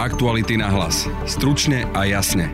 [0.00, 1.04] Aktuality na hlas.
[1.28, 2.48] Stručne a jasne.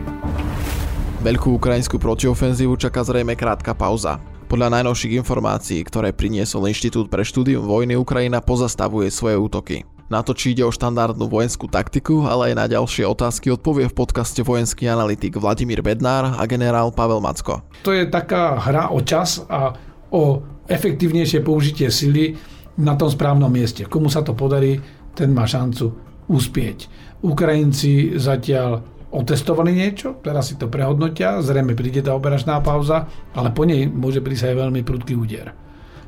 [1.23, 4.19] Veľkú ukrajinskú protiofenzívu čaká zrejme krátka pauza.
[4.51, 9.87] Podľa najnovších informácií, ktoré priniesol Inštitút pre štúdium vojny, Ukrajina pozastavuje svoje útoky.
[10.11, 13.95] Na to, či ide o štandardnú vojenskú taktiku, ale aj na ďalšie otázky odpovie v
[13.95, 17.63] podcaste vojenský analytik Vladimír Bednár a generál Pavel Macko.
[17.87, 19.71] To je taká hra o čas a
[20.11, 22.35] o efektívnejšie použitie sily
[22.75, 23.87] na tom správnom mieste.
[23.87, 24.83] Komu sa to podarí,
[25.15, 26.91] ten má šancu uspieť.
[27.25, 33.65] Ukrajinci zatiaľ otestovali niečo, teraz si to prehodnotia, zrejme príde tá operačná pauza, ale po
[33.65, 35.55] nej môže prísť aj veľmi prudký úder.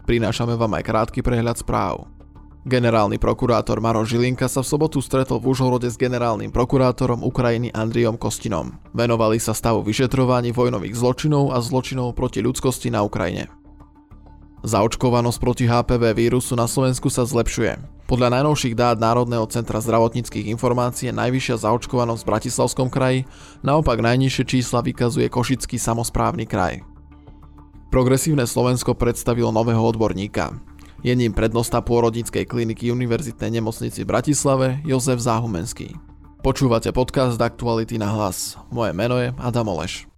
[0.06, 2.10] Prinášame vám aj krátky prehľad správ.
[2.68, 8.20] Generálny prokurátor Maro Žilinka sa v sobotu stretol v Užhorode s generálnym prokurátorom Ukrajiny Andriom
[8.20, 8.76] Kostinom.
[8.92, 13.48] Venovali sa stavu vyšetrovaní vojnových zločinov a zločinov proti ľudskosti na Ukrajine.
[14.68, 17.99] Zaočkovanosť proti HPV vírusu na Slovensku sa zlepšuje.
[18.10, 23.30] Podľa najnovších dát Národného centra zdravotníckých informácií je najvyššia zaočkovanosť v Bratislavskom kraji,
[23.62, 26.82] naopak najnižšie čísla vykazuje Košický samozprávny kraj.
[27.94, 30.58] Progresívne Slovensko predstavilo nového odborníka.
[31.06, 35.94] Je ním prednosta pôrodníckej kliniky Univerzitnej nemocnici v Bratislave Jozef Záhumenský.
[36.42, 38.58] Počúvate podcast Aktuality na hlas.
[38.74, 40.10] Moje meno je Adam Oleš.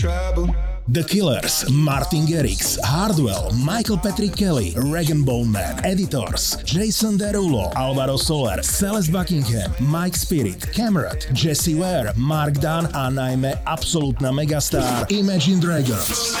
[0.00, 0.71] Trouble.
[0.88, 8.60] The Killers, Martin Garrix, Hardwell, Michael Patrick Kelly, Regan Bowman, Editors, Jason Derulo, Alvaro Soler,
[8.62, 16.34] Celeste Buckingham, Mike Spirit, Cameron, Jesse Ware, Mark Dunn a najmä absolútna megastar Imagine Dragons.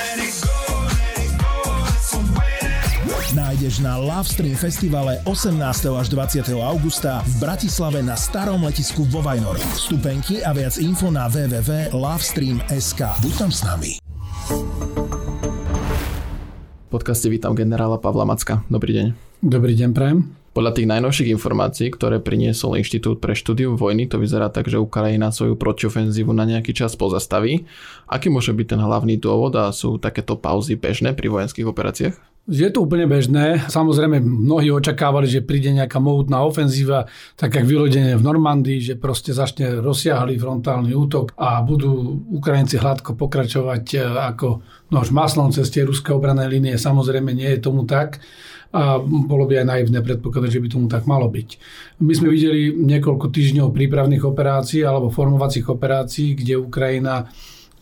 [3.34, 5.86] Nájdeš na Lovestream festivale 18.
[5.96, 6.50] až 20.
[6.52, 9.62] augusta v Bratislave na starom letisku vo Vajnori.
[9.78, 13.00] Vstupenky a viac info na www.lovestream.sk.
[13.22, 14.02] Buď tam s nami
[16.92, 18.60] podcaste vítam generála Pavla Macka.
[18.68, 19.06] Dobrý deň.
[19.40, 20.28] Dobrý deň, prajem.
[20.52, 25.32] Podľa tých najnovších informácií, ktoré priniesol Inštitút pre štúdium vojny, to vyzerá tak, že Ukrajina
[25.32, 27.64] svoju protiofenzívu na nejaký čas pozastaví.
[28.04, 32.31] Aký môže byť ten hlavný dôvod a sú takéto pauzy bežné pri vojenských operáciách?
[32.42, 33.70] Je to úplne bežné.
[33.70, 37.06] Samozrejme, mnohí očakávali, že príde nejaká mohutná ofenzíva,
[37.38, 43.14] tak jak vylodenie v Normandii, že proste začne rozsiahly frontálny útok a budú Ukrajinci hladko
[43.14, 43.98] pokračovať e,
[44.34, 44.58] ako
[44.90, 46.74] nož maslom cez tie ruské obrané línie.
[46.74, 48.18] Samozrejme, nie je tomu tak
[48.74, 51.48] a bolo by aj naivné predpokladať, že by tomu tak malo byť.
[52.02, 57.30] My sme videli niekoľko týždňov prípravných operácií alebo formovacích operácií, kde Ukrajina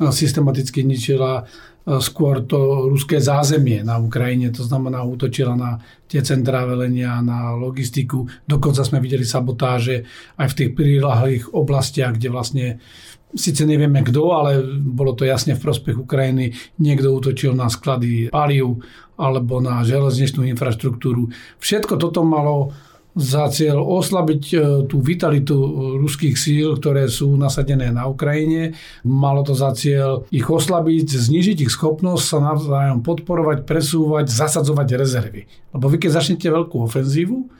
[0.01, 1.49] systematicky ničila
[1.80, 7.59] E, skôr to ruské zázemie na Ukrajine, to znamená útočila na tie centrá velenia, na
[7.59, 8.31] logistiku.
[8.47, 10.07] Dokonca sme videli sabotáže
[10.39, 12.67] aj v tých prilahlých oblastiach, kde vlastne
[13.31, 16.51] Sice nevieme kto, ale bolo to jasne v prospech Ukrajiny.
[16.83, 18.83] Niekto útočil na sklady palív
[19.15, 21.31] alebo na železničnú infraštruktúru.
[21.63, 22.75] Všetko toto malo
[23.15, 24.57] za cieľ oslabiť e,
[24.87, 25.57] tú vitalitu
[25.99, 28.79] ruských síl, ktoré sú nasadené na Ukrajine.
[29.03, 35.43] Malo to za cieľ ich oslabiť, znižiť ich schopnosť sa navzájom podporovať, presúvať, zasadzovať rezervy.
[35.75, 37.51] Lebo vy keď začnete veľkú ofenzívu,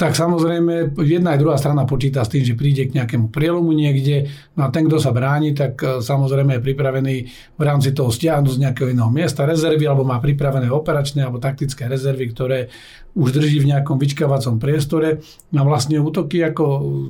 [0.00, 4.32] tak samozrejme jedna aj druhá strana počíta s tým, že príde k nejakému prielomu niekde,
[4.56, 7.16] no a ten, kto sa bráni, tak e, samozrejme je pripravený
[7.60, 11.84] v rámci toho stiahnuť z nejakého iného miesta rezervy, alebo má pripravené operačné alebo taktické
[11.84, 12.72] rezervy, ktoré
[13.14, 15.18] už drží v nejakom vyčkávacom priestore.
[15.50, 16.64] A vlastne útoky, ako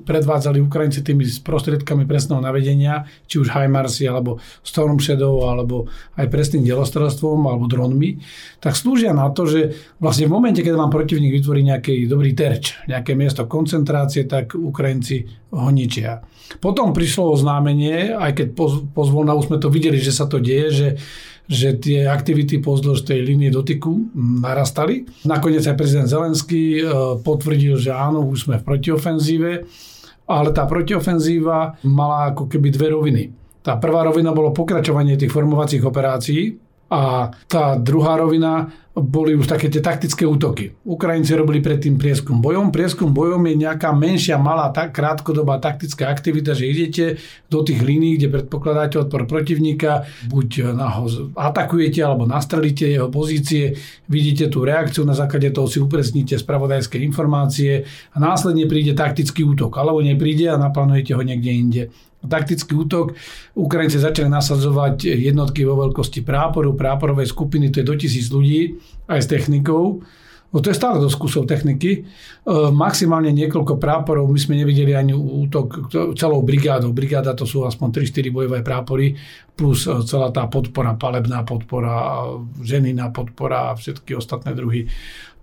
[0.09, 6.65] predvádzali Ukrajinci tými prostriedkami presného navedenia, či už HIMARSy, alebo Storm Shadow, alebo aj presným
[6.65, 8.21] delostrelstvom, alebo dronmi,
[8.61, 12.81] tak slúžia na to, že vlastne v momente, keď vám protivník vytvorí nejaký dobrý terč,
[12.89, 16.25] nejaké miesto koncentrácie, tak Ukrajinci ho ničia.
[16.59, 18.49] Potom prišlo oznámenie, aj keď
[18.91, 20.89] pozvolna už sme to videli, že sa to deje, že
[21.51, 25.03] že tie aktivity pozdĺž tej línie dotyku narastali.
[25.27, 26.83] Nakoniec aj prezident Zelenský e,
[27.27, 29.51] potvrdil, že áno, už sme v protiofenzíve,
[30.31, 33.23] ale tá protiofenzíva mala ako keby dve roviny.
[33.67, 36.55] Tá prvá rovina bolo pokračovanie tých formovacích operácií,
[36.91, 40.75] a tá druhá rovina boli už také tie taktické útoky.
[40.83, 42.75] Ukrajinci robili predtým prieskum bojom.
[42.75, 47.05] Prieskum bojom je nejaká menšia, malá, tak krátkodobá taktická aktivita, že idete
[47.47, 51.07] do tých línií, kde predpokladáte odpor protivníka, buď ho
[51.39, 53.79] atakujete alebo nastrelíte jeho pozície,
[54.11, 59.79] vidíte tú reakciu, na základe toho si upresníte spravodajské informácie a následne príde taktický útok,
[59.79, 61.83] alebo nepríde a naplánujete ho niekde inde
[62.21, 63.17] taktický útok.
[63.57, 68.77] Ukrajinci začali nasadzovať jednotky vo veľkosti práporu, práporovej skupiny, to je do tisíc ľudí,
[69.11, 70.03] aj s technikou.
[70.51, 71.91] No to je stále dosť kusov techniky.
[71.95, 72.01] E,
[72.75, 76.91] maximálne niekoľko práporov, my sme nevideli ani útok celou brigádou.
[76.91, 79.15] Brigáda to sú aspoň 3-4 bojové prápory,
[79.55, 82.27] plus e, celá tá podpora, palebná podpora,
[82.67, 84.91] ženina podpora a všetky ostatné druhy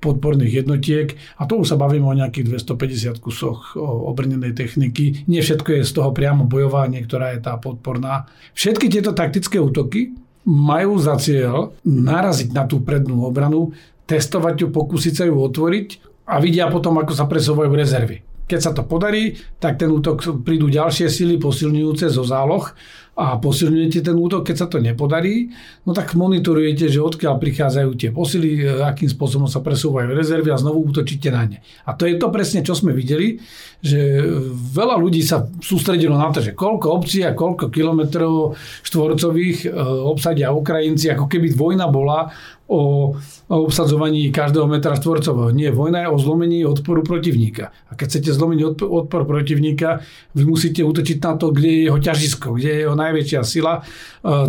[0.03, 1.15] podporných jednotiek.
[1.39, 5.25] A to už sa bavíme o nejakých 250 kusoch obrnenej techniky.
[5.31, 8.27] Nie všetko je z toho priamo bojovanie, ktorá je tá podporná.
[8.53, 13.75] Všetky tieto taktické útoky majú za cieľ naraziť na tú prednú obranu
[14.07, 15.87] testovať ju, pokúsiť sa ju otvoriť
[16.31, 18.23] a vidia potom, ako sa presúvajú rezervy.
[18.47, 22.71] Keď sa to podarí, tak ten útok prídu ďalšie sily posilňujúce zo záloh
[23.17, 25.49] a posilňujete ten útok, keď sa to nepodarí,
[25.89, 30.61] no tak monitorujete, že odkiaľ prichádzajú tie posily, e, akým spôsobom sa presúvajú rezervy a
[30.61, 31.57] znovu útočíte na ne.
[31.89, 33.41] A to je to presne, čo sme videli,
[33.81, 34.21] že
[34.53, 38.53] veľa ľudí sa sústredilo na to, že koľko obcí a koľko kilometrov
[38.85, 39.67] štvorcových e,
[40.05, 42.29] obsadia Ukrajinci, ako keby vojna bola
[42.67, 43.15] o
[43.47, 45.55] obsadzovaní každého metra štvorcového.
[45.55, 47.71] Nie, vojna je o zlomení odporu protivníka.
[47.87, 50.03] A keď chcete zlomiť odpor protivníka,
[50.35, 53.79] vy musíte útočiť na to, kde je jeho ťažisko, kde je jeho najväčšia sila.
[53.79, 53.81] E,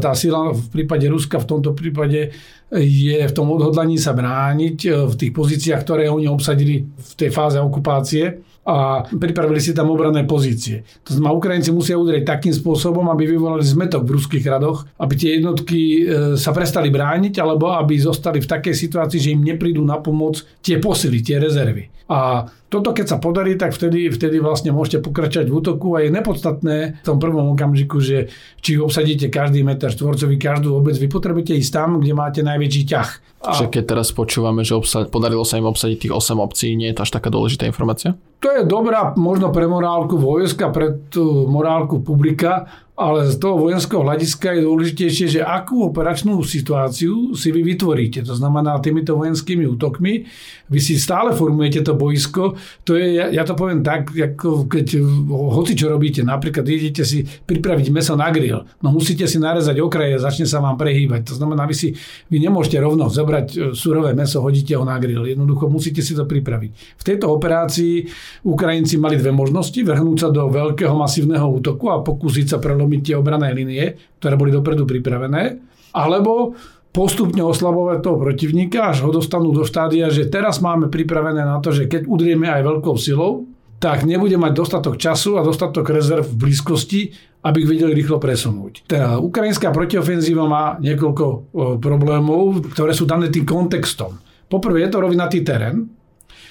[0.02, 2.34] tá sila v prípade Ruska v tomto prípade
[2.68, 7.32] je v tom odhodlaní sa brániť e, v tých pozíciách, ktoré oni obsadili v tej
[7.32, 10.84] fáze okupácie a pripravili si tam obranné pozície.
[11.08, 15.40] To znamená, Ukrajinci musia udrieť takým spôsobom, aby vyvolali zmetok v ruských radoch, aby tie
[15.40, 16.00] jednotky e,
[16.36, 20.76] sa prestali brániť, alebo aby zostali v takej situácii, že im neprídu na pomoc tie
[20.76, 21.97] posily, tie rezervy.
[22.08, 26.12] A toto keď sa podarí, tak vtedy, vtedy vlastne môžete pokračovať v útoku a je
[26.12, 28.32] nepodstatné v tom prvom okamžiku, že
[28.64, 33.10] či obsadíte každý meter štvorcový, každú obec, vy potrebujete ísť tam, kde máte najväčší ťah.
[33.44, 33.60] A...
[33.60, 36.96] Že keď teraz počúvame, že obsad, podarilo sa im obsadiť tých 8 obcí, nie je
[36.96, 38.16] to až taká dôležitá informácia?
[38.40, 44.02] To je dobrá možno pre morálku vojska, pre tú morálku publika, ale z toho vojenského
[44.02, 48.26] hľadiska je dôležitejšie, že akú operačnú situáciu si vy vytvoríte.
[48.26, 50.26] To znamená, týmito vojenskými útokmi
[50.66, 52.58] vy si stále formujete to boisko.
[52.84, 54.98] To je, ja, ja to poviem tak, ako keď
[55.30, 60.18] hoci čo robíte, napríklad idete si pripraviť meso na grill, no musíte si narezať okraje,
[60.18, 61.30] začne sa vám prehýbať.
[61.30, 61.88] To znamená, vy si
[62.26, 65.22] vy nemôžete rovno zobrať e, surové meso, hodíte ho na grill.
[65.22, 66.70] Jednoducho musíte si to pripraviť.
[66.98, 68.10] V tejto operácii
[68.42, 73.00] Ukrajinci mali dve možnosti, vrhnúť sa do veľkého masívneho útoku a pokúsiť sa prelomiť prelomiť
[73.04, 75.60] tie obrané linie, ktoré boli dopredu pripravené,
[75.92, 76.56] alebo
[76.88, 81.68] postupne oslabovať toho protivníka, až ho dostanú do štádia, že teraz máme pripravené na to,
[81.70, 83.44] že keď udrieme aj veľkou silou,
[83.78, 87.00] tak nebude mať dostatok času a dostatok rezerv v blízkosti,
[87.46, 88.90] aby ich vedeli rýchlo presunúť.
[88.90, 91.38] Teda ukrajinská protiofenzíva má niekoľko o,
[91.78, 94.18] problémov, ktoré sú dané tým kontextom.
[94.50, 95.86] Poprvé je to rovinatý terén,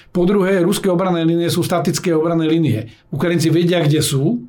[0.08, 2.88] po druhé, ruské obrané linie sú statické obrané linie.
[3.12, 4.48] Ukrajinci vedia, kde sú,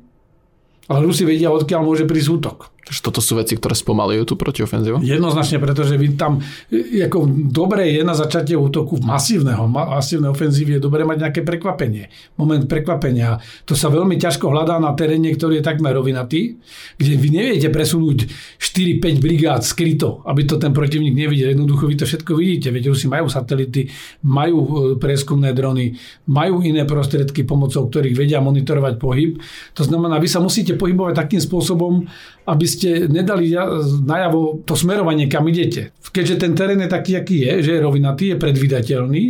[0.90, 2.58] ale Rusi vedia, odkiaľ môže prísť útok.
[2.90, 4.98] Takže toto sú veci, ktoré spomalujú tú protiofenzívu?
[5.06, 6.42] Jednoznačne, pretože vy tam,
[6.74, 12.10] ako dobre je na začatie útoku masívneho, masívnej ofenzívy je dobre mať nejaké prekvapenie.
[12.34, 13.38] Moment prekvapenia.
[13.70, 16.58] To sa veľmi ťažko hľadá na teréne, ktorý je takmer rovinatý,
[16.98, 18.26] kde vy neviete presunúť
[18.58, 21.54] 4-5 brigád skryto, aby to ten protivník nevidel.
[21.54, 22.74] Jednoducho vy to všetko vidíte.
[22.74, 23.86] Veď Rusi majú satelity,
[24.26, 25.94] majú e, preskumné drony,
[26.26, 29.38] majú iné prostriedky, pomocou ktorých vedia monitorovať pohyb.
[29.78, 32.10] To znamená, vy sa musíte pohybovať takým spôsobom,
[32.50, 33.52] aby ste nedali
[34.04, 35.92] najavo to smerovanie, kam idete.
[36.00, 39.22] Keďže ten terén je taký, aký je, že je rovinatý, je predvydateľný,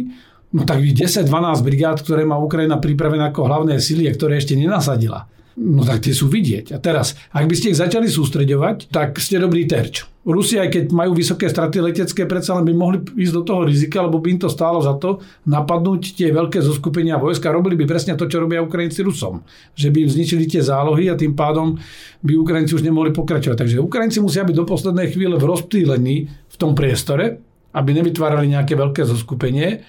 [0.55, 1.27] no tak 10-12
[1.67, 5.27] brigád, ktoré má Ukrajina pripravené ako hlavné sily a ktoré ešte nenasadila,
[5.61, 6.73] no tak tie sú vidieť.
[6.73, 10.09] A teraz, ak by ste ich začali sústreďovať, tak ste dobrý terč.
[10.21, 14.05] Rusi, aj keď majú vysoké straty letecké, predsa len by mohli ísť do toho rizika,
[14.05, 17.53] lebo by im to stálo za to napadnúť tie veľké zoskupenia vojska.
[17.53, 19.41] Robili by presne to, čo robia Ukrajinci Rusom.
[19.77, 21.77] Že by im zničili tie zálohy a tým pádom
[22.21, 23.57] by Ukrajinci už nemohli pokračovať.
[23.65, 27.41] Takže Ukrajinci musia byť do poslednej chvíle v rozptýlení v tom priestore,
[27.73, 29.81] aby nevytvárali nejaké veľké zoskupenie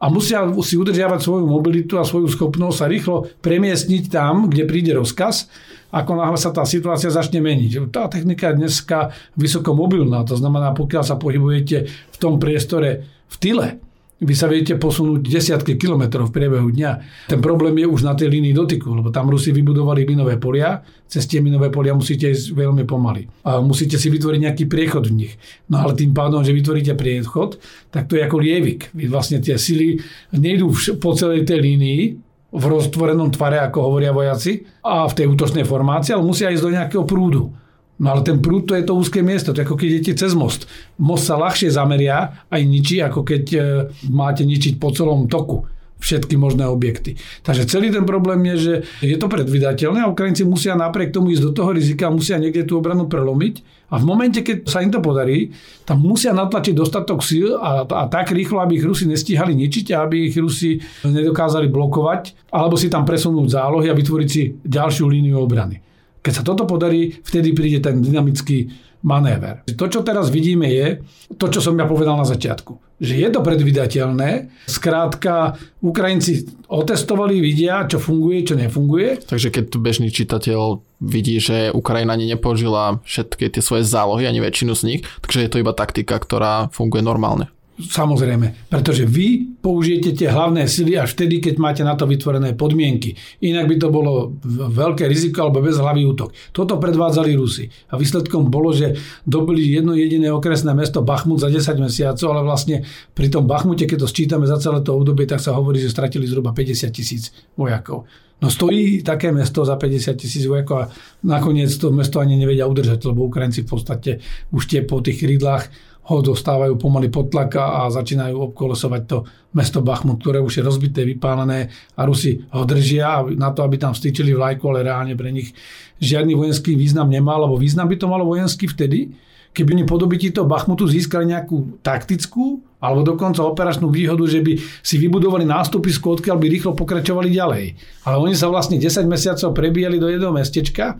[0.00, 4.96] a musia si udržiavať svoju mobilitu a svoju schopnosť sa rýchlo premiestniť tam, kde príde
[4.96, 5.52] rozkaz,
[5.92, 7.92] ako náhle sa tá situácia začne meniť.
[7.92, 13.36] Tá technika je dneska vysoko mobilná, to znamená, pokiaľ sa pohybujete v tom priestore v
[13.36, 13.89] tyle,
[14.20, 16.92] vy sa viete posunúť desiatky kilometrov v priebehu dňa.
[17.32, 21.24] Ten problém je už na tej línii dotyku, lebo tam Rusi vybudovali minové polia, cez
[21.24, 23.24] tie minové polia musíte ísť veľmi pomaly.
[23.48, 25.32] A musíte si vytvoriť nejaký priechod v nich.
[25.72, 27.56] No ale tým pádom, že vytvoríte priechod,
[27.88, 28.92] tak to je ako lievik.
[28.92, 29.96] Vy vlastne tie sily
[30.36, 30.68] nejdú
[31.00, 32.02] po celej tej línii,
[32.50, 36.74] v roztvorenom tvare, ako hovoria vojaci, a v tej útočnej formácii, ale musia ísť do
[36.74, 37.54] nejakého prúdu.
[38.00, 40.32] No ale ten prúd to je to úzke miesto, to je ako keď idete cez
[40.32, 40.64] most.
[40.96, 43.60] Most sa ľahšie zameria aj ničí, ako keď e,
[44.08, 45.68] máte ničiť po celom toku.
[46.00, 47.20] všetky možné objekty.
[47.44, 51.44] Takže celý ten problém je, že je to predvydateľné a Ukrajinci musia napriek tomu ísť
[51.44, 55.04] do toho rizika, musia niekde tú obranu prelomiť a v momente, keď sa im to
[55.04, 55.52] podarí,
[55.84, 60.08] tam musia natlačiť dostatok síl a, a tak rýchlo, aby ich Rusi nestíhali ničiť a
[60.08, 65.36] aby ich Rusi nedokázali blokovať, alebo si tam presunúť zálohy a vytvoriť si ďalšiu líniu
[65.36, 65.89] obrany.
[66.20, 68.68] Keď sa toto podarí, vtedy príde ten dynamický
[69.00, 69.64] manéver.
[69.64, 71.00] To, čo teraz vidíme, je
[71.40, 73.00] to, čo som ja povedal na začiatku.
[73.00, 74.30] Že je to predvydateľné.
[74.68, 79.24] Skrátka, Ukrajinci otestovali, vidia, čo funguje, čo nefunguje.
[79.24, 84.44] Takže keď tu bežný čitateľ vidí, že Ukrajina ani nepožila všetky tie svoje zálohy, ani
[84.44, 87.48] väčšinu z nich, takže je to iba taktika, ktorá funguje normálne.
[87.80, 93.16] Samozrejme, pretože vy použijete tie hlavné sily až vtedy, keď máte na to vytvorené podmienky.
[93.40, 94.36] Inak by to bolo
[94.68, 96.36] veľké riziko alebo bezhlavý útok.
[96.52, 97.68] Toto predvádzali Rusi.
[97.92, 102.84] A výsledkom bolo, že dobili jedno jediné okresné mesto Bachmut za 10 mesiacov, ale vlastne
[103.16, 106.28] pri tom Bachmute, keď to sčítame za celé to obdobie, tak sa hovorí, že stratili
[106.28, 108.04] zhruba 50 tisíc vojakov.
[108.40, 110.88] No stojí také mesto za 50 tisíc vojakov a
[111.28, 114.10] nakoniec to mesto ani nevedia udržať, lebo Ukrajinci v podstate
[114.48, 115.68] už tie po tých krídlach
[116.00, 119.18] ho dostávajú pomaly pod tlaka a začínajú obkolesovať to
[119.52, 123.92] mesto Bachmut, ktoré už je rozbité, vypálené a Rusi ho držia na to, aby tam
[123.92, 125.52] vstýčili vlajku, ale reálne pre nich
[126.00, 129.12] žiadny vojenský význam nemal, lebo význam by to malo vojenský vtedy,
[129.52, 134.96] keby oni podobití toho Bachmutu získali nejakú taktickú alebo dokonca operačnú výhodu, že by si
[134.96, 137.64] vybudovali nástupisko, odkiaľ by rýchlo pokračovali ďalej.
[138.08, 140.96] Ale oni sa vlastne 10 mesiacov prebíjali do jedného mestečka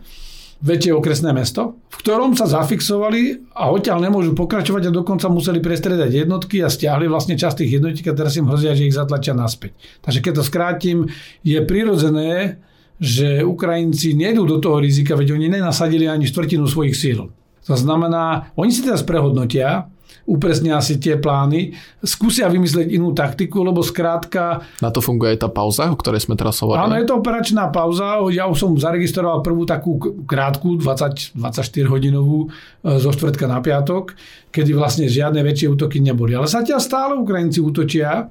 [0.61, 6.25] väčšie okresné mesto, v ktorom sa zafixovali a odtiaľ nemôžu pokračovať a dokonca museli prestredať
[6.25, 9.73] jednotky a stiahli vlastne časť tých jednotiek a teraz im hrozia, že ich zatlačia naspäť.
[10.05, 10.97] Takže keď to skrátim,
[11.41, 12.61] je prirodzené,
[13.01, 17.33] že Ukrajinci nejdú do toho rizika, veď oni nenasadili ani štvrtinu svojich síl.
[17.65, 19.89] To znamená, oni si teraz prehodnotia,
[20.25, 24.61] upresnia si tie plány, skúsia vymyslieť inú taktiku, lebo skrátka...
[24.79, 26.85] Na to funguje aj tá pauza, o ktorej sme teraz hovorili?
[26.87, 28.21] Áno, je to operačná pauza.
[28.31, 34.13] Ja už som zaregistroval prvú takú krátku, 20, 24 hodinovú e, zo štvrtka na piatok,
[34.53, 36.37] kedy vlastne žiadne väčšie útoky neboli.
[36.37, 38.29] Ale zatiaľ stále Ukrajinci útočia,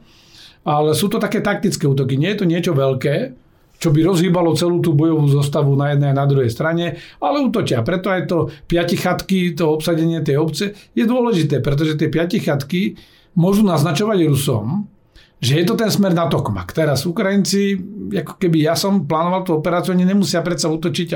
[0.65, 2.21] ale sú to také taktické útoky.
[2.21, 3.49] Nie je to niečo veľké,
[3.81, 7.81] čo by rozhýbalo celú tú bojovú zostavu na jednej a na druhej strane, ale útočia.
[7.81, 13.01] Preto aj to piati chatky, to obsadenie tej obce je dôležité, pretože tie piati chatky
[13.41, 14.85] môžu naznačovať Rusom,
[15.41, 16.77] že je to ten smer na Tokmak.
[16.77, 17.81] Teraz Ukrajinci,
[18.13, 21.09] ako keby ja som plánoval tú operáciu, oni nemusia predsa útočiť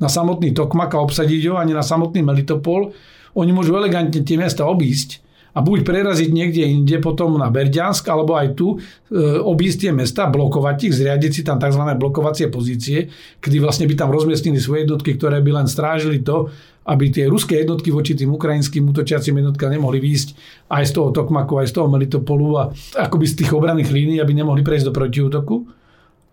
[0.00, 2.96] na samotný Tokmak a obsadiť ho, ani na samotný Melitopol.
[3.36, 5.25] Oni môžu elegantne tie miesta obísť
[5.56, 10.28] a buď preraziť niekde inde potom na Berďansk, alebo aj tu e, obísť tie mesta,
[10.28, 11.80] blokovať ich, zriadiť si tam tzv.
[11.96, 13.08] blokovacie pozície,
[13.40, 16.52] kedy vlastne by tam rozmiestnili svoje jednotky, ktoré by len strážili to,
[16.86, 20.28] aby tie ruské jednotky voči tým ukrajinským útočiacim jednotkám nemohli výjsť
[20.70, 22.64] aj z toho Tokmaku, aj z toho Melitopolu a
[23.00, 25.66] akoby z tých obranných línií, aby nemohli prejsť do protiútoku.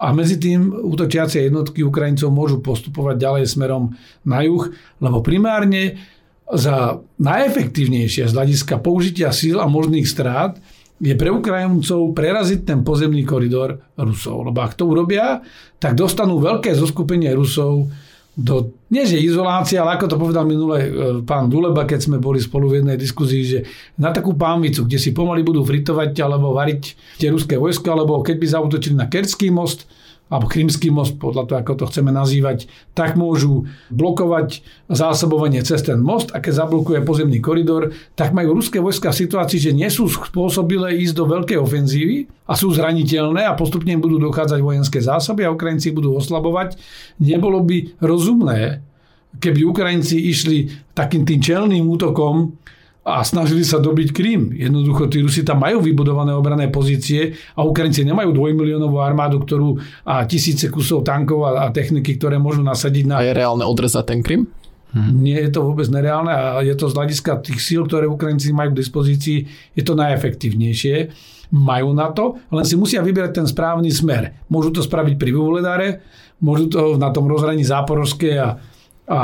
[0.03, 3.95] A medzi tým útočiacie jednotky Ukrajincov môžu postupovať ďalej smerom
[4.27, 4.67] na juh,
[4.99, 5.95] lebo primárne
[6.51, 10.59] za najefektívnejšie z hľadiska použitia síl a možných strát
[11.03, 14.47] je pre Ukrajincov preraziť ten pozemný koridor Rusov.
[14.47, 15.43] Lebo ak to urobia,
[15.79, 17.91] tak dostanú veľké zoskupenie Rusov
[18.33, 20.89] do, nie že izolácie, ale ako to povedal minule e,
[21.21, 23.59] pán Duleba, keď sme boli spolu v jednej diskuzii, že
[24.01, 28.35] na takú pánvicu, kde si pomaly budú fritovať alebo variť tie ruské vojska, alebo keď
[28.41, 29.85] by zautočili na Kerský most,
[30.31, 32.65] alebo Krymský most, podľa toho, ako to chceme nazývať,
[32.97, 38.81] tak môžu blokovať zásobovanie cez ten most a keď zablokuje pozemný koridor, tak majú ruské
[38.81, 42.17] vojska v situácii, že nie sú spôsobilé ísť do veľkej ofenzívy
[42.49, 46.81] a sú zraniteľné a postupne budú dochádzať vojenské zásoby a Ukrajinci budú oslabovať.
[47.21, 48.81] Nebolo by rozumné,
[49.37, 52.57] keby Ukrajinci išli takým tým čelným útokom
[53.03, 54.55] a snažili sa dobiť Krím.
[54.55, 59.75] Jednoducho tí Rusi tam majú vybudované obrané pozície a Ukrajinci nemajú dvojmiliónovú armádu, ktorú
[60.07, 63.19] a tisíce kusov tankov a, a techniky, ktoré môžu nasadiť na...
[63.19, 64.47] A je reálne odrezať ten Krym?
[64.95, 65.19] Hm.
[65.19, 68.71] Nie je to vôbec nereálne a je to z hľadiska tých síl, ktoré Ukrajinci majú
[68.71, 69.37] k dispozícii,
[69.75, 71.11] je to najefektívnejšie.
[71.53, 74.47] Majú na to, len si musia vyberať ten správny smer.
[74.47, 75.89] Môžu to spraviť pri Vuhledare,
[76.39, 78.49] môžu to na tom rozhraní Záporovskej a,
[79.05, 79.21] a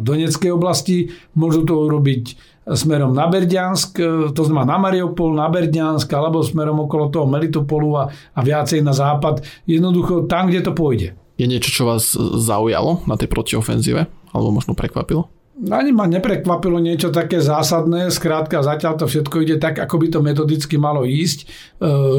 [0.00, 6.08] Donetskej oblasti, môžu to urobiť smerom na Berďansk, e, to znamená na Mariupol, na Berďansk,
[6.12, 9.44] alebo smerom okolo toho Melitopolu a, a viacej na západ.
[9.64, 11.16] Jednoducho tam, kde to pôjde.
[11.38, 14.10] Je niečo, čo vás zaujalo na tej protiofenzíve?
[14.34, 15.30] Alebo možno prekvapilo?
[15.58, 20.22] Ani ma neprekvapilo niečo také zásadné, skrátka zatiaľ to všetko ide tak, ako by to
[20.22, 21.38] metodicky malo ísť.
[21.42, 21.46] E,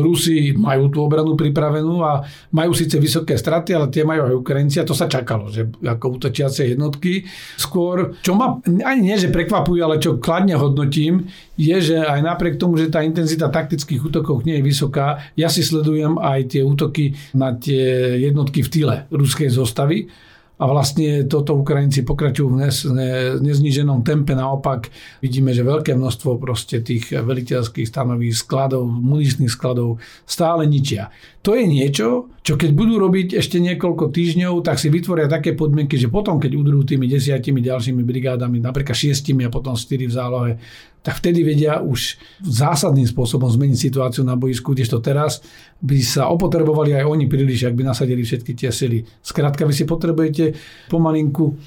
[0.04, 2.20] Rusi majú tú obranu pripravenú a
[2.52, 6.20] majú síce vysoké straty, ale tie majú aj Ukrajinci a to sa čakalo, že ako
[6.20, 7.24] útočiace jednotky.
[7.56, 12.60] Skôr, čo ma ani nie, že prekvapuje, ale čo kladne hodnotím, je, že aj napriek
[12.60, 17.16] tomu, že tá intenzita taktických útokov nie je vysoká, ja si sledujem aj tie útoky
[17.32, 20.12] na tie jednotky v tyle ruskej zostavy
[20.60, 24.36] a vlastne toto Ukrajinci pokračujú v nes, ne, nezníženom tempe.
[24.36, 24.92] Naopak
[25.24, 31.16] vidíme, že veľké množstvo proste tých veliteľských stanovísk, skladov, muničných skladov stále ničia.
[31.48, 35.96] To je niečo, čo keď budú robiť ešte niekoľko týždňov, tak si vytvoria také podmienky,
[35.96, 40.52] že potom, keď udrú tými desiatimi ďalšími brigádami, napríklad šiestimi a potom štyri v zálohe,
[41.00, 45.40] tak vtedy vedia už zásadným spôsobom zmeniť situáciu na boisku, kdežto teraz
[45.80, 49.08] by sa opotrebovali aj oni príliš, ak by nasadili všetky tie sily.
[49.24, 50.49] Skrátka, vy si potrebujete
[50.88, 51.58] pomalinku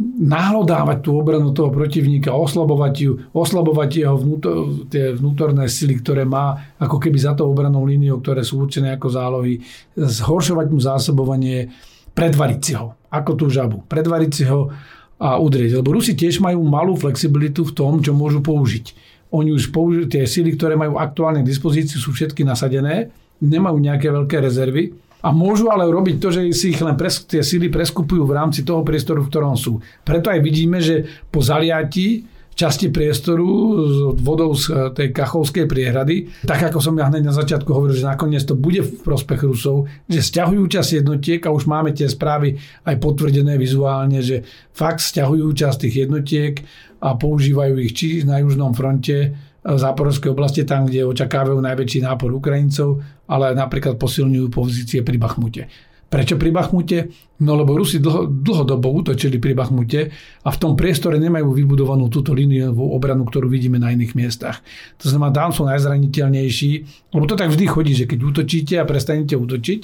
[0.00, 4.54] nahlodávať tú obranu toho protivníka, oslabovať ju, oslabovať jeho vnútor,
[4.88, 9.08] tie vnútorné sily, ktoré má ako keby za tou obranou líniou, ktoré sú určené ako
[9.12, 9.60] zálohy,
[10.00, 11.68] zhoršovať mu zásobovanie,
[12.16, 13.84] predvariť si ho, ako tú žabu.
[13.92, 14.72] Predvariť si ho
[15.20, 15.84] a udrieť.
[15.84, 18.96] Lebo Rusi tiež majú malú flexibilitu v tom, čo môžu použiť.
[19.36, 23.12] Oni už použijú tie sily, ktoré majú aktuálne k dispozícii, sú všetky nasadené,
[23.44, 27.44] nemajú nejaké veľké rezervy a môžu ale robiť to, že si ich len pres, tie
[27.44, 29.80] sily preskupujú v rámci toho priestoru, v ktorom sú.
[30.04, 32.24] Preto aj vidíme, že po zaliatí
[32.60, 33.48] časti priestoru
[33.88, 36.28] s vodou z eh, tej Kachovskej priehrady.
[36.44, 39.88] Tak ako som ja hneď na začiatku hovoril, že nakoniec to bude v prospech Rusov,
[40.04, 44.44] že stiahujú časť jednotiek a už máme tie správy aj potvrdené vizuálne, že
[44.76, 46.54] fakt stiahujú časť tých jednotiek
[47.00, 49.32] a používajú ich či na južnom fronte
[49.64, 55.68] záporovskej oblasti, tam, kde očakávajú najväčší nápor Ukrajincov, ale napríklad posilňujú pozície pri Bachmute.
[56.10, 57.14] Prečo pri Bachmute?
[57.46, 60.10] No lebo Rusi dlho, dlhodobo útočili pri Bachmute
[60.42, 64.58] a v tom priestore nemajú vybudovanú túto líniovú obranu, ktorú vidíme na iných miestach.
[64.98, 66.70] To znamená, tam sú najzraniteľnejší,
[67.14, 69.80] lebo to tak vždy chodí, že keď útočíte a prestanete útočiť,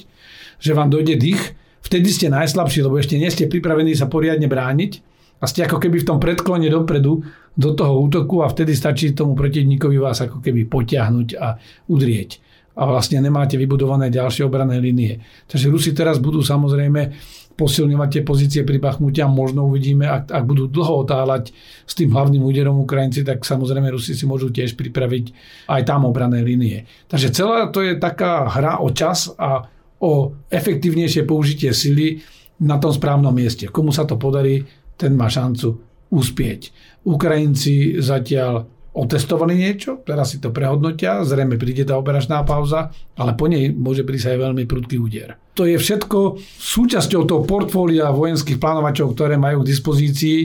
[0.58, 1.54] že vám dojde dých,
[1.86, 6.02] vtedy ste najslabší, lebo ešte nie ste pripravení sa poriadne brániť a ste ako keby
[6.02, 7.20] v tom predklone dopredu
[7.56, 11.56] do toho útoku a vtedy stačí tomu protivníkovi vás ako keby potiahnuť a
[11.88, 15.24] udrieť a vlastne nemáte vybudované ďalšie obrané línie.
[15.48, 17.16] Takže Rusi teraz budú samozrejme
[17.56, 21.56] posilňovať tie pozície pri Bachmute a možno uvidíme, ak, ak budú dlho otáľať
[21.88, 25.32] s tým hlavným úderom Ukrajinci, tak samozrejme Rusi si môžu tiež pripraviť
[25.72, 26.84] aj tam obrané línie.
[27.08, 29.64] Takže celá to je taká hra o čas a
[29.96, 32.20] o efektívnejšie použitie sily
[32.60, 33.72] na tom správnom mieste.
[33.72, 34.60] Komu sa to podarí,
[34.96, 36.72] ten má šancu uspieť.
[37.06, 42.88] Ukrajinci zatiaľ otestovali niečo, teraz si to prehodnotia, zrejme príde tá operačná pauza,
[43.20, 45.36] ale po nej môže prísť aj veľmi prudký úder.
[45.60, 50.38] To je všetko súčasťou toho portfólia vojenských plánovačov, ktoré majú k dispozícii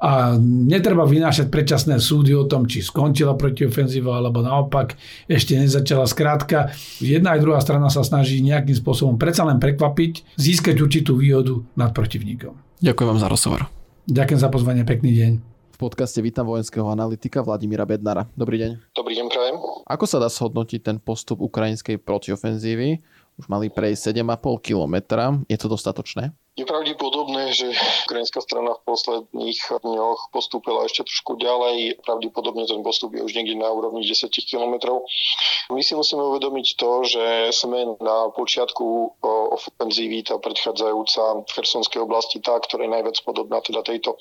[0.00, 4.96] a netreba vynášať predčasné súdy o tom, či skončila protiofenzíva, alebo naopak
[5.28, 6.08] ešte nezačala.
[6.08, 11.60] Skrátka, jedna aj druhá strana sa snaží nejakým spôsobom predsa len prekvapiť, získať určitú výhodu
[11.76, 12.80] nad protivníkom.
[12.80, 13.79] Ďakujem vám za rozhovor.
[14.10, 15.32] Ďakujem za pozvanie, pekný deň
[15.80, 18.28] podcaste vítam vojenského analytika Vladimíra Bednara.
[18.36, 18.92] Dobrý deň.
[18.92, 19.56] Dobrý deň, prajem.
[19.88, 23.00] Ako sa dá shodnotiť ten postup ukrajinskej protiofenzívy?
[23.40, 25.40] Už mali prejsť 7,5 kilometra.
[25.48, 26.36] Je to dostatočné?
[26.58, 27.70] Je pravdepodobné, že
[28.10, 32.02] ukrajinská strana v posledných dňoch postúpila ešte trošku ďalej.
[32.02, 35.06] Pravdepodobne ten postup je už niekde na úrovni 10 kilometrov.
[35.70, 38.84] My si musíme uvedomiť to, že sme na počiatku
[39.54, 44.18] ofenzívy, tá predchádzajúca v Chersonskej oblasti, tá, ktorá je najviac podobná teda tejto,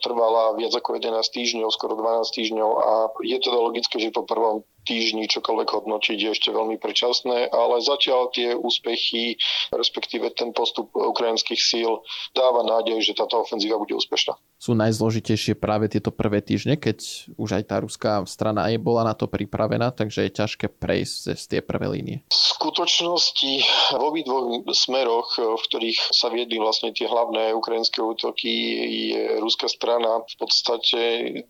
[0.00, 4.64] trvala viac ako 11 týždňov, skoro 12 týždňov a je teda logické, že po prvom
[4.86, 9.36] týždni čokoľvek hodnotiť je ešte veľmi predčasné, ale zatiaľ tie úspechy,
[9.74, 12.00] respektíve ten postup ukrajinských síl
[12.32, 14.38] dáva nádej, že táto ofenzíva bude úspešná.
[14.56, 19.14] Sú najzložitejšie práve tieto prvé týždne, keď už aj tá ruská strana aj bola na
[19.14, 22.16] to pripravená, takže je ťažké prejsť cez tie prvé línie.
[22.32, 23.52] V skutočnosti
[23.94, 28.50] v obidvoch smeroch, v ktorých sa viedli vlastne tie hlavné ukrajinské útoky,
[29.12, 31.00] je ruská strana v podstate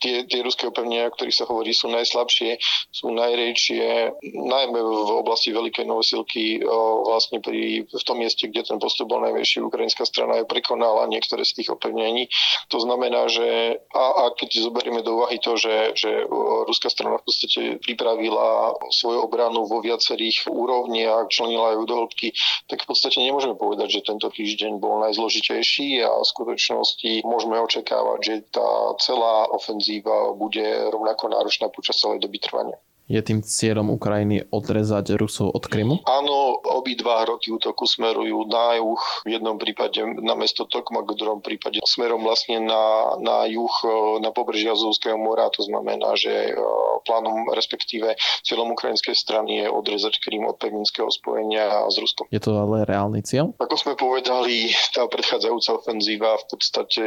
[0.02, 2.58] tie, tie ruské opevnenia, o ktorých sa hovorí, sú najslabšie,
[2.90, 6.60] sú najrejšie, najmä v oblasti Veľkej Novosilky,
[7.06, 11.46] vlastne pri, v tom mieste, kde ten postup bol najväčší, ukrajinská strana je prekonala niektoré
[11.46, 12.28] z tých opevnení.
[12.68, 16.26] To znamená, že a, a keď zoberieme do úvahy to, že, že
[16.66, 22.32] ruská strana v podstate pripravila svoju obranu vo viacerých úrovniach, členila ju do hĺbky,
[22.70, 28.18] tak v podstate nemôžeme povedať, že tento týždeň bol najzložitejší a v skutočnosti môžeme očakávať,
[28.22, 28.68] že tá
[29.02, 32.78] celá ofenzíva bude rovnako náročná počas celej doby trvania.
[33.06, 36.02] Je tým cieľom Ukrajiny odrezať Rusov od Krymu?
[36.10, 41.38] Áno, obidva hroty útoku smerujú na juh, v jednom prípade na mesto Tokmak, v druhom
[41.38, 45.46] prípade smerom vlastne na, na juh, e, na pobreží Azovského mora.
[45.54, 46.58] To znamená, že e,
[47.06, 52.26] plánom, respektíve cieľom ukrajinskej strany je odrezať Krym od pevninského spojenia s Ruskom.
[52.34, 53.54] Je to ale reálny cieľ?
[53.62, 57.02] Ako sme povedali, tá predchádzajúca ofenzíva v podstate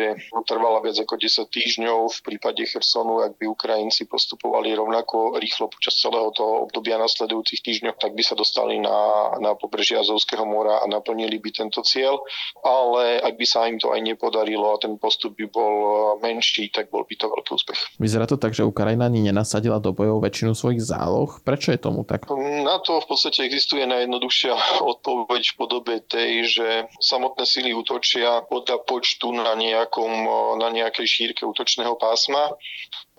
[0.47, 1.97] trvala viac ako 10 týždňov.
[2.07, 7.65] V prípade Chersonu, ak by Ukrajinci postupovali rovnako rýchlo počas počas celého toho obdobia nasledujúcich
[7.65, 12.21] týždňov, tak by sa dostali na, na pobrežie Azovského mora a naplnili by tento cieľ.
[12.61, 15.73] Ale ak by sa im to aj nepodarilo a ten postup by bol
[16.21, 17.79] menší, tak bol by to veľký úspech.
[17.97, 21.41] Vyzerá to tak, že Ukrajina ani nenasadila do bojov väčšinu svojich záloh.
[21.41, 22.29] Prečo je tomu tak?
[22.61, 24.53] Na to v podstate existuje najjednoduchšia
[24.93, 26.67] odpoveď v podobe tej, že
[27.01, 30.13] samotné sily útočia podľa počtu na, nejakom,
[30.61, 32.53] na nejakej šírke útočného pásma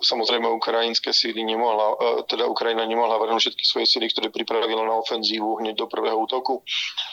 [0.00, 4.96] Samozrejme, ukrajinské síly nemohla, e, teda Ukrajina nemohla vrhnúť všetky svoje síly, ktoré pripravila na
[4.96, 6.64] ofenzívu hneď do prvého útoku.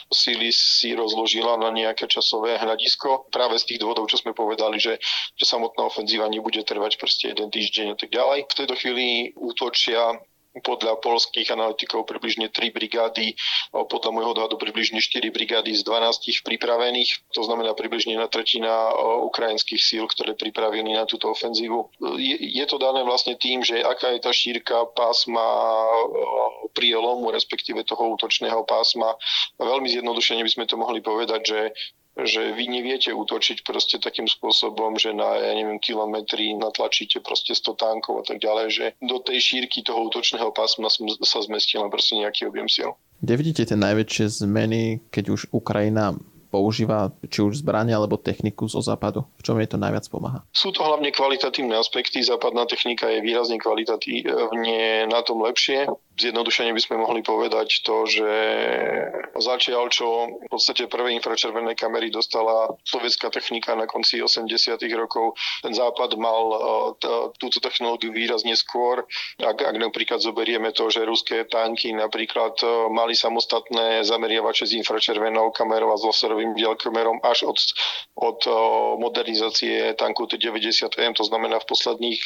[0.08, 3.28] Síly si rozložila na nejaké časové hľadisko.
[3.28, 5.04] Práve z tých dôvodov, čo sme povedali, že,
[5.36, 8.47] že samotná ofenzíva nebude trvať proste jeden týždeň a tak ďalej.
[8.47, 10.15] V tejto chvíli útočia
[10.62, 13.34] podľa polských analytikov približne 3 brigády,
[13.72, 18.91] podľa môjho odhadu približne 4 brigády z 12 pripravených, to znamená približne na tretina
[19.28, 21.91] ukrajinských síl, ktoré pripravili na túto ofenzívu.
[22.20, 25.43] Je, to dané vlastne tým, že aká je tá šírka pásma
[26.78, 29.17] prielomu, respektíve toho útočného pásma.
[29.58, 31.60] Veľmi zjednodušene by sme to mohli povedať, že
[32.25, 37.77] že vy neviete útočiť proste takým spôsobom, že na, ja neviem, kilometri natlačíte proste 100
[37.77, 42.17] tankov a tak ďalej, že do tej šírky toho útočného pásma sa zmestí len proste
[42.17, 42.89] nejaký objem síl.
[43.21, 46.13] Kde vidíte tie najväčšie zmeny, keď už Ukrajina
[46.47, 49.27] používa či už zbranie alebo techniku zo západu?
[49.38, 50.47] V čom jej to najviac pomáha?
[50.56, 52.23] Sú to hlavne kvalitatívne aspekty.
[52.23, 58.30] Západná technika je výrazne kvalitatívne na tom lepšie zjednodušene by sme mohli povedať to, že
[59.38, 60.06] začiaľ, čo
[60.41, 64.82] v podstate prvé infračervené kamery dostala sovietská technika na konci 80.
[64.97, 66.58] rokov, ten západ mal e,
[67.38, 69.06] túto technológiu výrazne skôr.
[69.38, 75.53] Ak, ak napríklad zoberieme to, že ruské tanky napríklad e, mali samostatné zameriavače s infračervenou
[75.53, 77.62] kamerou a s laserovým dielkomerom až od,
[78.17, 78.51] od e,
[78.97, 82.21] modernizácie tanku T-90M, to znamená v posledných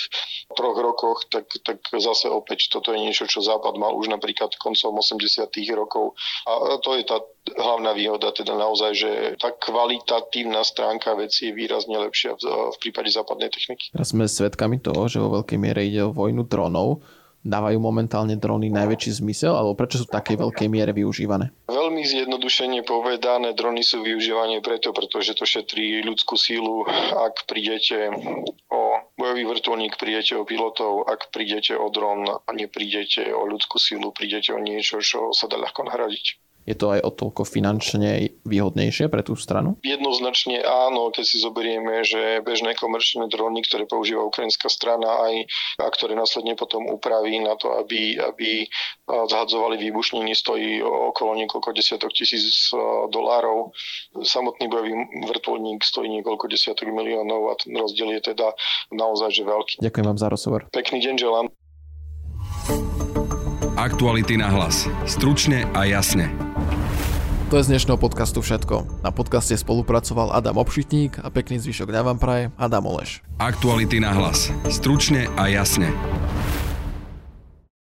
[0.56, 5.02] troch rokoch, tak, tak zase opäť toto je niečo, čo západ mal už napríklad koncom
[5.02, 5.50] 80.
[5.74, 6.13] rokov.
[6.46, 7.17] A to je tá
[7.58, 13.10] hlavná výhoda, teda naozaj, že tá kvalitatívna stránka veci je výrazne lepšia v, v prípade
[13.10, 13.89] západnej techniky.
[13.89, 17.02] Teraz sme svedkami toho, že vo veľkej miere ide o vojnu dronov
[17.41, 21.49] dávajú momentálne drony najväčší zmysel, alebo prečo sú v takej veľkej miere využívané?
[21.65, 26.86] Veľmi zjednodušene povedané, drony sú využívané preto, pretože to šetrí ľudskú sílu.
[27.17, 28.13] Ak prídete
[28.69, 28.82] o
[29.17, 34.60] bojový vrtulník, prídete o pilotov, ak prídete o dron neprídete o ľudskú sílu, prídete o
[34.62, 36.50] niečo, čo sa dá ľahko nahradiť.
[36.69, 39.82] Je to aj o toľko finančne výhodnejšie pre tú stranu?
[39.82, 45.50] Jednoznačne áno, keď si zoberieme, že bežné komerčné drony, ktoré používa ukrajinská strana aj,
[45.82, 48.69] a ktoré následne potom upraví na to, aby, aby
[49.10, 52.69] zhadzovali výbušniny, stojí okolo niekoľko desiatok tisíc
[53.10, 53.74] dolárov.
[54.21, 54.93] Samotný bojový
[55.34, 58.54] vrtulník stojí niekoľko desiatok miliónov a ten rozdiel je teda
[58.93, 59.74] naozaj že veľký.
[59.82, 60.62] Ďakujem vám za rozhovor.
[60.69, 61.45] Pekný deň želám.
[63.82, 64.86] Aktuality na hlas.
[65.10, 66.50] Stručne a jasne.
[67.51, 69.03] To je z dnešného podcastu všetko.
[69.03, 73.19] Na podcaste spolupracoval Adam Obšitník a pekný zvyšok dňa vám praje Adam Oleš.
[73.43, 74.55] Aktuality na hlas.
[74.71, 75.91] Stručne a jasne.